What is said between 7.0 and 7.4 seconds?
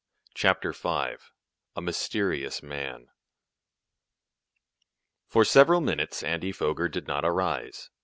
not